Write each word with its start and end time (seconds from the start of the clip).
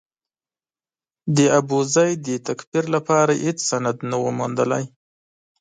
د 1.35 1.37
ابوزید 1.59 2.17
د 2.27 2.29
تکفیر 2.47 2.85
لپاره 2.95 3.33
هېڅ 3.45 3.57
سند 3.69 3.97
نه 4.09 4.17
و 4.21 4.25
موندلای. 4.39 4.85